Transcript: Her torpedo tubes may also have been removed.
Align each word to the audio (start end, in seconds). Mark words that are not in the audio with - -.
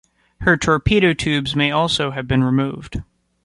Her 0.39 0.57
torpedo 0.57 1.13
tubes 1.13 1.55
may 1.55 1.69
also 1.69 2.09
have 2.09 2.27
been 2.27 2.43
removed. 2.43 3.03